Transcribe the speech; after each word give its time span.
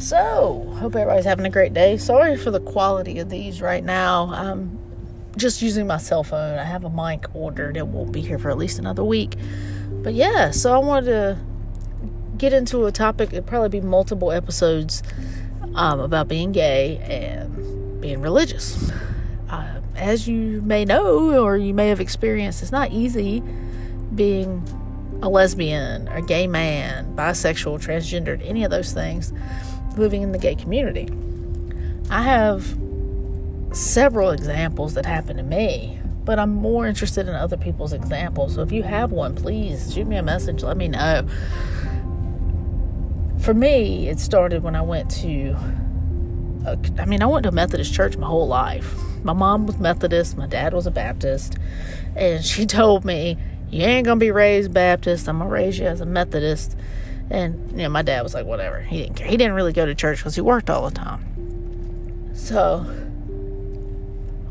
So, 0.00 0.66
hope 0.78 0.96
everybody's 0.96 1.26
having 1.26 1.44
a 1.44 1.50
great 1.50 1.74
day. 1.74 1.98
Sorry 1.98 2.34
for 2.34 2.50
the 2.50 2.58
quality 2.58 3.18
of 3.18 3.28
these 3.28 3.60
right 3.60 3.84
now. 3.84 4.32
I'm 4.32 4.78
just 5.36 5.60
using 5.60 5.86
my 5.86 5.98
cell 5.98 6.24
phone. 6.24 6.58
I 6.58 6.64
have 6.64 6.84
a 6.84 6.90
mic 6.90 7.26
ordered. 7.34 7.76
It 7.76 7.86
won't 7.86 8.10
be 8.10 8.22
here 8.22 8.38
for 8.38 8.50
at 8.50 8.56
least 8.56 8.78
another 8.78 9.04
week. 9.04 9.36
But 9.90 10.14
yeah, 10.14 10.52
so 10.52 10.72
I 10.72 10.78
wanted 10.78 11.06
to 11.06 11.38
get 12.38 12.54
into 12.54 12.86
a 12.86 12.92
topic. 12.92 13.34
It'd 13.34 13.46
probably 13.46 13.68
be 13.68 13.82
multiple 13.82 14.32
episodes 14.32 15.02
um, 15.74 16.00
about 16.00 16.28
being 16.28 16.52
gay 16.52 16.96
and 16.98 18.00
being 18.00 18.22
religious. 18.22 18.90
Uh, 19.50 19.82
as 19.96 20.26
you 20.26 20.62
may 20.62 20.86
know, 20.86 21.44
or 21.44 21.58
you 21.58 21.74
may 21.74 21.88
have 21.90 22.00
experienced, 22.00 22.62
it's 22.62 22.72
not 22.72 22.90
easy 22.90 23.42
being 24.14 24.66
a 25.20 25.28
lesbian, 25.28 26.08
a 26.08 26.22
gay 26.22 26.46
man, 26.46 27.14
bisexual, 27.14 27.84
transgendered, 27.84 28.40
any 28.42 28.64
of 28.64 28.70
those 28.70 28.94
things 28.94 29.34
living 29.98 30.22
in 30.22 30.32
the 30.32 30.38
gay 30.38 30.54
community. 30.54 31.08
I 32.10 32.22
have 32.22 32.76
several 33.72 34.30
examples 34.30 34.94
that 34.94 35.06
happened 35.06 35.38
to 35.38 35.44
me, 35.44 36.00
but 36.24 36.38
I'm 36.38 36.50
more 36.50 36.86
interested 36.86 37.28
in 37.28 37.34
other 37.34 37.56
people's 37.56 37.92
examples. 37.92 38.54
So 38.54 38.62
if 38.62 38.72
you 38.72 38.82
have 38.82 39.12
one, 39.12 39.34
please 39.34 39.94
shoot 39.94 40.06
me 40.06 40.16
a 40.16 40.22
message, 40.22 40.62
let 40.62 40.76
me 40.76 40.88
know. 40.88 41.26
For 43.40 43.54
me, 43.54 44.08
it 44.08 44.18
started 44.18 44.62
when 44.62 44.76
I 44.76 44.82
went 44.82 45.10
to, 45.22 45.56
a, 46.66 46.78
I 46.98 47.06
mean, 47.06 47.22
I 47.22 47.26
went 47.26 47.44
to 47.44 47.48
a 47.48 47.52
Methodist 47.52 47.94
church 47.94 48.16
my 48.16 48.26
whole 48.26 48.48
life. 48.48 48.94
My 49.22 49.32
mom 49.32 49.66
was 49.66 49.78
Methodist, 49.78 50.36
my 50.36 50.46
dad 50.46 50.74
was 50.74 50.86
a 50.86 50.90
Baptist, 50.90 51.56
and 52.16 52.44
she 52.44 52.66
told 52.78 53.04
me, 53.04 53.38
You 53.70 53.84
ain't 53.84 54.04
gonna 54.04 54.20
be 54.20 54.30
raised 54.30 54.74
Baptist, 54.74 55.28
I'm 55.28 55.38
gonna 55.38 55.50
raise 55.50 55.78
you 55.78 55.86
as 55.86 56.00
a 56.00 56.06
Methodist. 56.06 56.76
And, 57.30 57.70
you 57.70 57.84
know, 57.84 57.88
my 57.88 58.02
dad 58.02 58.22
was 58.22 58.34
like, 58.34 58.44
whatever. 58.44 58.80
He 58.80 59.02
didn't 59.02 59.14
care. 59.14 59.28
He 59.28 59.36
didn't 59.36 59.54
really 59.54 59.72
go 59.72 59.86
to 59.86 59.94
church 59.94 60.18
because 60.18 60.34
he 60.34 60.40
worked 60.40 60.68
all 60.68 60.88
the 60.88 60.94
time. 60.94 62.34
So, 62.34 62.84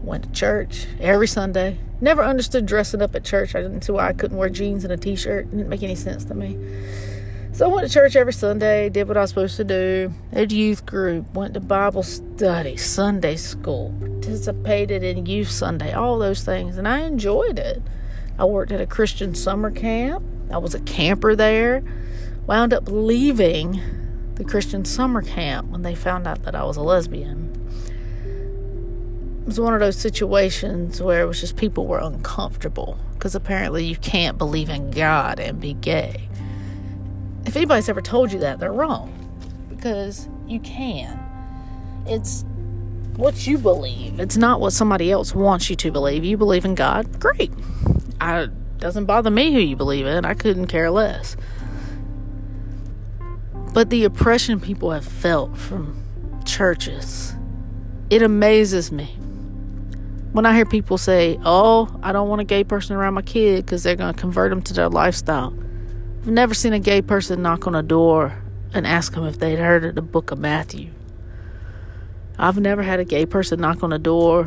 I 0.02 0.06
went 0.06 0.24
to 0.24 0.32
church 0.32 0.88
every 1.02 1.28
Sunday. 1.28 1.78
Never 2.00 2.24
understood 2.24 2.66
dressing 2.66 3.02
up 3.02 3.14
at 3.16 3.26
church. 3.26 3.54
I 3.54 3.62
didn't 3.62 3.82
see 3.82 3.92
why 3.92 4.08
I 4.08 4.14
couldn't 4.14 4.38
wear 4.38 4.48
jeans 4.48 4.86
and 4.86 4.94
a 4.94 4.98
t 4.98 5.18
shirt. 5.18 5.48
It 5.48 5.52
didn't 5.52 5.68
make 5.68 5.84
any 5.84 5.96
sense 5.96 6.24
to 6.26 6.34
me. 6.34 6.58
So 7.52 7.70
I 7.70 7.74
went 7.74 7.86
to 7.86 7.94
church 7.94 8.16
every 8.16 8.32
Sunday, 8.32 8.88
did 8.88 9.10
what 9.10 9.18
I 9.18 9.22
was 9.22 9.32
supposed 9.32 9.58
to 9.58 9.66
do, 9.66 10.14
did 10.34 10.54
youth 10.54 10.86
group, 10.86 11.34
went 11.34 11.56
to 11.56 11.60
Bible 11.60 12.04
study, 12.04 12.78
Sunday 12.78 13.36
school, 13.36 13.94
participated 14.00 15.04
in 15.04 15.26
youth 15.26 15.50
Sunday, 15.50 15.92
all 15.92 16.20
those 16.20 16.44
things, 16.44 16.78
and 16.78 16.88
I 16.88 17.00
enjoyed 17.00 17.60
it. 17.60 17.82
I 18.38 18.46
worked 18.46 18.72
at 18.72 18.80
a 18.80 18.86
Christian 18.86 19.36
summer 19.36 19.72
camp. 19.72 20.24
I 20.50 20.58
was 20.58 20.74
a 20.74 20.80
camper 20.82 21.36
there 21.36 21.84
wound 22.50 22.74
up 22.74 22.90
leaving 22.90 23.80
the 24.34 24.44
Christian 24.44 24.84
summer 24.84 25.22
camp 25.22 25.70
when 25.70 25.84
they 25.84 25.94
found 25.94 26.26
out 26.26 26.42
that 26.46 26.56
I 26.56 26.64
was 26.64 26.78
a 26.78 26.82
lesbian. 26.82 27.54
It 29.44 29.46
was 29.46 29.60
one 29.60 29.76
of 29.76 29.80
those 29.80 29.98
situations 29.98 31.00
where 31.00 31.22
it 31.22 31.26
was 31.28 31.40
just 31.40 31.58
people 31.58 31.86
were 31.86 32.00
uncomfortable 32.00 32.98
because 33.14 33.36
apparently 33.36 33.86
you 33.86 33.96
can't 33.98 34.40
believe 34.40 34.70
in 34.70 34.90
God 34.90 35.40
and 35.40 35.62
be 35.62 35.76
gay. 35.76 36.28
If 37.46 37.56
anybody's 37.56 37.88
ever 37.88 38.02
told 38.02 38.32
you 38.32 38.40
that, 38.40 38.58
they're 38.58 38.74
wrong 38.74 39.14
because 39.70 40.28
you 40.48 40.60
can. 40.62 41.20
It's 42.08 42.46
what 43.16 43.46
you 43.46 43.60
believe. 43.60 44.20
It's 44.20 44.38
not 44.38 44.60
what 44.60 44.74
somebody 44.74 45.12
else 45.12 45.36
wants 45.36 45.70
you 45.70 45.76
to 45.76 45.92
believe. 45.92 46.26
You 46.26 46.36
believe 46.36 46.66
in 46.66 46.74
God, 46.74 47.20
great. 47.20 47.52
I 48.20 48.48
doesn't 48.80 49.06
bother 49.06 49.30
me 49.30 49.54
who 49.54 49.60
you 49.60 49.76
believe 49.76 50.08
in. 50.08 50.26
I 50.26 50.34
couldn't 50.34 50.66
care 50.66 50.90
less. 50.90 51.38
But 53.74 53.90
the 53.90 54.04
oppression 54.04 54.60
people 54.60 54.92
have 54.92 55.06
felt 55.06 55.56
from 55.58 56.04
churches, 56.46 57.36
it 58.10 58.22
amazes 58.22 58.92
me. 58.92 59.16
When 60.32 60.46
I 60.46 60.56
hear 60.56 60.66
people 60.66 60.98
say, 60.98 61.40
Oh, 61.44 62.00
I 62.02 62.12
don't 62.12 62.30
want 62.30 62.42
a 62.42 62.46
gay 62.46 62.64
person 62.64 62.96
around 62.96 63.14
my 63.14 63.22
kid 63.22 63.66
because 63.66 63.84
they're 63.84 63.96
going 63.96 64.14
to 64.14 64.20
convert 64.20 64.50
them 64.50 64.62
to 64.64 64.74
their 64.74 64.90
lifestyle. 64.90 65.54
I've 66.22 66.28
never 66.28 66.54
seen 66.54 66.74
a 66.74 66.80
gay 66.80 67.02
person 67.02 67.42
knock 67.42 67.68
on 67.68 67.76
a 67.76 67.84
door 67.84 68.42
and 68.74 68.86
ask 68.86 69.14
them 69.14 69.26
if 69.26 69.40
they'd 69.40 69.60
heard 69.60 69.86
of 69.86 69.96
the 69.96 70.02
book 70.02 70.32
of 70.32 70.40
Matthew. 70.40 70.92
I've 72.38 72.60
never 72.60 72.84
had 72.84 73.00
a 73.00 73.06
gay 73.06 73.26
person 73.26 73.60
knock 73.60 73.84
on 73.84 73.92
a 73.92 74.00
door 74.00 74.44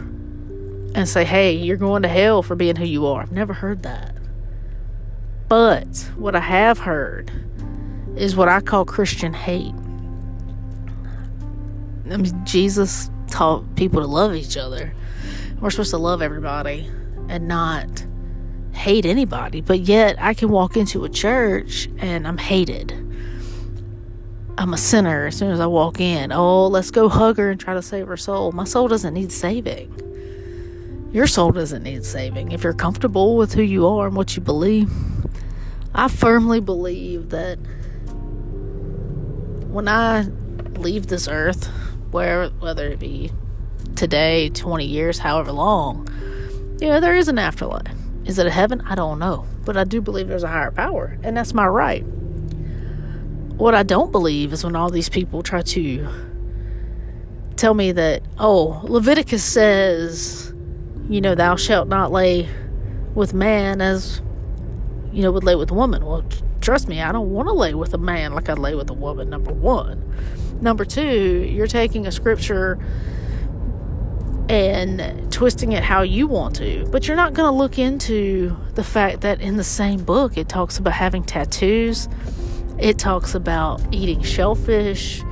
and 0.95 1.09
say, 1.09 1.25
Hey, 1.25 1.53
you're 1.53 1.77
going 1.77 2.03
to 2.03 2.09
hell 2.09 2.43
for 2.43 2.57
being 2.57 2.77
who 2.77 2.85
you 2.85 3.07
are. 3.07 3.23
I've 3.23 3.33
never 3.33 3.53
heard 3.53 3.83
that. 3.83 4.17
But 5.49 6.11
what 6.17 6.35
I 6.35 6.41
have 6.41 6.81
heard 6.81 7.31
is 8.17 8.37
what 8.37 8.49
I 8.49 8.61
call 8.61 8.85
Christian 8.85 9.33
hate. 9.33 9.75
I 12.11 12.17
mean, 12.17 12.45
Jesus 12.45 13.11
taught 13.29 13.77
people 13.77 14.01
to 14.01 14.07
love 14.07 14.35
each 14.35 14.57
other. 14.57 14.95
We're 15.61 15.71
supposed 15.71 15.91
to 15.91 15.99
love 15.99 16.21
everybody 16.21 16.91
and 17.29 17.49
not 17.49 18.05
hate 18.73 19.07
anybody. 19.07 19.61
But 19.61 19.81
yet, 19.81 20.17
I 20.21 20.35
can 20.35 20.51
walk 20.51 20.77
into 20.77 21.05
a 21.05 21.09
church 21.09 21.89
and 21.99 22.27
I'm 22.27 22.39
hated. 22.39 22.93
I'm 24.59 24.75
a 24.75 24.79
sinner 24.79 25.27
as 25.27 25.37
soon 25.37 25.51
as 25.51 25.61
I 25.61 25.67
walk 25.67 26.01
in. 26.01 26.33
Oh, 26.33 26.67
let's 26.67 26.91
go 26.91 27.09
hug 27.09 27.39
her 27.39 27.51
and 27.51 27.59
try 27.59 27.75
to 27.75 27.83
save 27.83 28.07
her 28.09 28.17
soul. 28.17 28.53
My 28.53 28.65
soul 28.65 28.89
doesn't 28.89 29.15
need 29.15 29.33
saving. 29.33 31.11
Your 31.13 31.27
soul 31.27 31.53
doesn't 31.53 31.83
need 31.83 32.05
saving. 32.05 32.53
If 32.53 32.63
you're 32.63 32.73
comfortable 32.73 33.37
with 33.37 33.55
who 33.55 33.63
you 33.63 33.87
are 33.87 34.07
and 34.07 34.17
what 34.17 34.37
you 34.37 34.43
believe, 34.43 34.91
I 35.95 36.09
firmly 36.09 36.61
believe 36.61 37.31
that 37.31 37.59
when 39.73 39.89
I 39.89 40.27
leave 40.77 41.07
this 41.07 41.27
earth, 41.29 41.67
where 42.11 42.49
whether 42.49 42.89
it 42.89 42.99
be 42.99 43.33
today, 43.97 44.51
20 44.51 44.85
years, 44.85 45.19
however 45.19 45.51
long, 45.51 46.07
you 46.81 46.89
know, 46.89 47.01
there 47.01 47.17
is 47.17 47.29
an 47.29 47.39
afterlife. 47.39 47.87
Is 48.27 48.39
it 48.39 48.47
a 48.47 48.51
heaven? 48.51 48.83
I 48.83 48.95
don't 48.95 49.19
know. 49.19 49.47
But 49.65 49.77
I 49.77 49.85
do 49.85 50.01
believe 50.01 50.29
there's 50.29 50.43
a 50.43 50.49
higher 50.49 50.71
power, 50.71 51.19
and 51.23 51.37
that's 51.37 51.55
my 51.55 51.67
right. 51.67 52.03
What 53.57 53.75
I 53.75 53.83
don't 53.83 54.13
believe 54.13 54.53
is 54.53 54.63
when 54.63 54.77
all 54.77 54.91
these 54.91 55.09
people 55.09 55.43
try 55.43 55.63
to 55.63 56.09
tell 57.57 57.75
me 57.75 57.93
that, 57.93 58.23
oh, 58.39 58.81
Leviticus 58.85 59.43
says, 59.43 60.53
you 61.09 61.21
know, 61.21 61.35
thou 61.35 61.57
shalt 61.57 61.89
not 61.89 62.13
lay 62.13 62.49
with 63.15 63.33
man 63.33 63.81
as, 63.81 64.21
you 65.13 65.23
know, 65.23 65.33
would 65.33 65.45
lay 65.45 65.55
with 65.55 65.71
woman. 65.71 66.05
Well, 66.05 66.25
trust 66.63 66.89
me, 66.89 67.03
I 67.03 67.13
don't 67.13 67.31
want 67.31 67.49
to 67.49 67.53
lay 67.53 67.75
with 67.75 67.93
a 67.93 67.99
man 67.99 68.33
like 68.33 68.49
I 68.49 68.55
lay 68.55 68.75
with 68.75 68.89
a 68.89 68.95
woman, 68.95 69.29
number 69.29 69.53
one. 69.53 70.03
Number 70.61 70.85
two, 70.85 71.49
you're 71.51 71.67
taking 71.67 72.07
a 72.07 72.13
scripture 72.13 72.79
and 74.49 75.33
twisting 75.33 75.73
it 75.73 75.83
how 75.83 76.03
you 76.03 76.27
want 76.27 76.57
to. 76.57 76.87
But 76.91 77.09
you're 77.09 77.17
not 77.17 77.33
going 77.33 77.51
to 77.51 77.57
look 77.57 77.79
into 77.79 78.57
the 78.75 78.85
fact 78.85 79.23
that 79.23 79.41
in 79.41 79.57
the 79.57 79.65
same 79.65 80.05
book 80.05 80.37
it 80.37 80.49
talks 80.49 80.79
about 80.79 80.93
having 80.95 81.25
tattoos, 81.25 82.09
it 82.79 82.99
talks 82.99 83.35
about 83.35 83.83
eating 83.93 84.23
shellfish, 84.23 85.23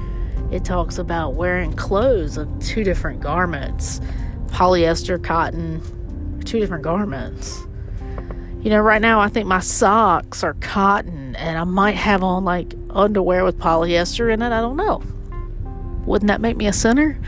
it 0.51 0.65
talks 0.65 0.99
about 0.99 1.35
wearing 1.35 1.73
clothes 1.75 2.37
of 2.37 2.49
two 2.61 2.83
different 2.83 3.21
garments 3.21 4.01
polyester, 4.49 5.23
cotton, 5.23 5.81
two 6.45 6.59
different 6.59 6.83
garments. 6.83 7.65
You 8.63 8.69
know, 8.69 8.81
right 8.81 9.01
now 9.01 9.21
I 9.21 9.29
think 9.29 9.47
my 9.47 9.61
socks 9.61 10.45
are 10.45 10.53
cotton 10.55 11.35
and 11.37 11.57
I 11.57 11.65
might 11.65 11.95
have 11.95 12.23
on 12.23 12.45
like 12.45 12.75
underwear 12.91 13.43
with 13.43 13.59
polyester 13.59 14.31
in 14.31 14.43
it. 14.43 14.53
I 14.53 14.61
don't 14.61 14.77
know. 14.77 15.03
Wouldn't 16.05 16.29
that 16.29 16.43
make 16.43 16.59
me 16.59 16.67
a 16.67 16.73
sinner? 16.73 17.19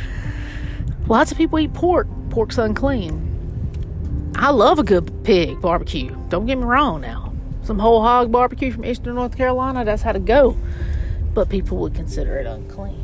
Lots 1.07 1.33
of 1.33 1.39
people 1.39 1.59
eat 1.59 1.73
pork. 1.73 2.07
Pork's 2.29 2.59
unclean. 2.59 4.33
I 4.37 4.51
love 4.51 4.79
a 4.79 4.83
good 4.83 5.25
pig 5.25 5.59
barbecue. 5.63 6.15
Don't 6.29 6.45
get 6.45 6.59
me 6.59 6.65
wrong 6.65 7.01
now. 7.01 7.33
Some 7.63 7.79
whole 7.79 8.03
hog 8.03 8.31
barbecue 8.31 8.71
from 8.71 8.85
Eastern 8.85 9.15
North 9.15 9.35
Carolina, 9.35 9.87
that's 9.87 10.03
how 10.03 10.13
to 10.13 10.19
go. 10.19 10.57
But 11.33 11.49
people 11.49 11.79
would 11.79 11.95
consider 11.95 12.37
it 12.39 12.47
unclean. 12.47 12.99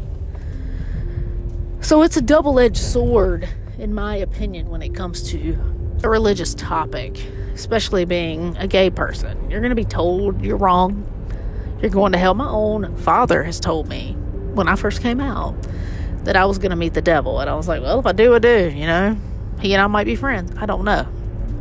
So 1.80 2.02
it's 2.02 2.18
a 2.18 2.22
double 2.22 2.58
edged 2.58 2.76
sword, 2.76 3.48
in 3.78 3.94
my 3.94 4.16
opinion, 4.16 4.68
when 4.68 4.82
it 4.82 4.94
comes 4.94 5.22
to 5.30 5.58
a 6.02 6.10
religious 6.10 6.54
topic 6.54 7.24
especially 7.58 8.04
being 8.04 8.56
a 8.56 8.66
gay 8.66 8.88
person. 8.88 9.50
You're 9.50 9.60
going 9.60 9.70
to 9.70 9.76
be 9.76 9.84
told 9.84 10.44
you're 10.44 10.56
wrong. 10.56 11.04
You're 11.82 11.90
going 11.90 12.12
to 12.12 12.18
hell. 12.18 12.34
My 12.34 12.48
own 12.48 12.96
father 12.96 13.42
has 13.42 13.58
told 13.58 13.88
me 13.88 14.12
when 14.54 14.68
I 14.68 14.76
first 14.76 15.02
came 15.02 15.20
out 15.20 15.54
that 16.24 16.36
I 16.36 16.44
was 16.44 16.58
going 16.58 16.70
to 16.70 16.76
meet 16.76 16.94
the 16.94 17.02
devil. 17.02 17.40
And 17.40 17.50
I 17.50 17.54
was 17.54 17.68
like, 17.68 17.82
well, 17.82 17.98
if 17.98 18.06
I 18.06 18.12
do, 18.12 18.34
I 18.34 18.38
do, 18.38 18.70
you 18.70 18.86
know. 18.86 19.16
He 19.60 19.74
and 19.74 19.82
I 19.82 19.86
might 19.88 20.04
be 20.04 20.14
friends. 20.14 20.52
I 20.56 20.66
don't 20.66 20.84
know. 20.84 21.06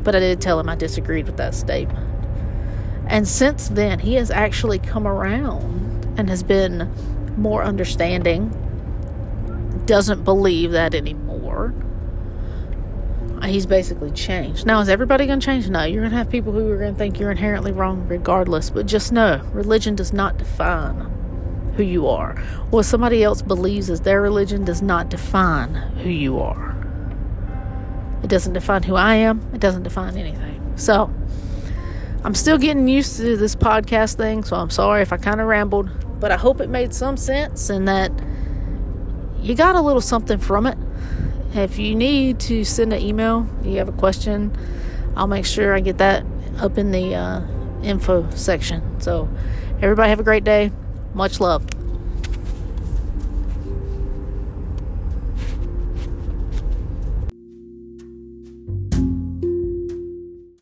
But 0.03 0.15
I 0.15 0.19
did 0.19 0.39
tell 0.39 0.59
him 0.59 0.69
I 0.69 0.75
disagreed 0.75 1.25
with 1.25 1.38
that 1.38 1.55
statement. 1.55 2.07
And 3.07 3.27
since 3.27 3.69
then, 3.69 3.99
he 3.99 4.15
has 4.15 4.29
actually 4.29 4.79
come 4.79 5.07
around 5.07 6.13
and 6.17 6.29
has 6.29 6.44
been 6.44 6.91
more 7.38 7.63
understanding, 7.63 8.49
doesn't 9.85 10.23
believe 10.23 10.71
that 10.71 10.94
anymore 10.94 11.26
Uh, 13.42 13.48
he's 13.48 13.66
basically 13.66 14.12
changed. 14.12 14.66
Now, 14.66 14.80
is 14.80 14.89
everybody 14.89 15.25
going 15.28 15.39
to 15.39 15.45
change? 15.45 15.69
No, 15.69 15.84
you're 15.84 16.01
going 16.01 16.12
to 16.12 16.18
have 16.18 16.30
people 16.30 16.54
who 16.54 16.72
are 16.72 16.78
going 16.78 16.94
to 16.94 16.98
think 16.98 17.19
you're 17.19 17.31
inherently 17.31 17.72
wrong 17.72 18.07
regardless. 18.07 18.69
But 18.69 18.86
just 18.86 19.12
know, 19.12 19.42
religion 19.54 19.95
does 19.95 20.12
not 20.12 20.38
define 20.38 21.18
who 21.75 21.84
you 21.84 22.07
are. 22.07 22.36
What 22.72 22.84
somebody 22.84 23.24
else 23.24 23.42
believes 23.42 23.89
is 23.89 24.01
their 24.01 24.22
religion 24.22 24.66
does 24.66 24.81
not 24.81 25.10
define 25.10 25.75
who 25.75 26.10
you 26.10 26.39
are. 26.39 26.75
It 28.24 28.30
doesn't 28.30 28.54
define 28.54 28.84
who 28.84 28.95
I 28.95 29.16
am, 29.16 29.48
it 29.54 29.60
doesn't 29.60 29.83
define 29.83 30.18
anything. 30.18 30.74
So, 30.75 31.13
I'm 32.24 32.33
still 32.33 32.57
getting 32.57 32.88
used 32.88 33.18
to 33.18 33.38
this 33.38 33.56
podcast 33.56 34.16
thing, 34.16 34.44
so 34.44 34.56
I'm 34.56 34.72
sorry 34.72 35.04
if 35.04 35.13
I 35.13 35.18
kind 35.18 35.40
of 35.40 35.48
rambled, 35.48 36.19
but 36.19 36.31
I 36.31 36.38
hope 36.38 36.60
it 36.60 36.69
made 36.69 36.94
some 36.94 37.16
sense 37.16 37.69
and 37.69 37.88
that 37.88 38.12
you 39.40 39.54
got 39.54 39.75
a 39.75 39.81
little 39.81 40.01
something 40.01 40.40
from 40.40 40.66
it. 40.66 40.78
If 41.53 41.79
you 41.79 41.95
need 41.95 42.39
to 42.41 42.63
send 42.63 42.94
an 42.94 43.01
email, 43.01 43.47
you 43.63 43.77
have 43.77 43.89
a 43.89 43.94
question, 43.94 44.55
I'll 45.15 45.27
make 45.27 45.45
sure 45.45 45.73
I 45.73 45.79
get 45.79 45.97
that 45.97 46.25
up 46.59 46.77
in 46.77 46.91
the 46.91 47.15
uh, 47.15 47.41
info 47.83 48.29
section. 48.31 49.01
So, 49.01 49.29
everybody 49.81 50.09
have 50.09 50.19
a 50.19 50.23
great 50.23 50.44
day. 50.44 50.71
Much 51.13 51.39
love. 51.39 51.65